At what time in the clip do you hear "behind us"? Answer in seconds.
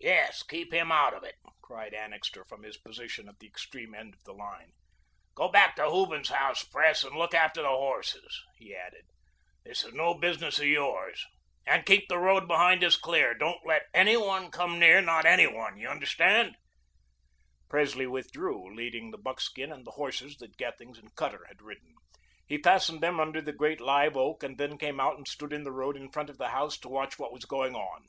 12.48-12.96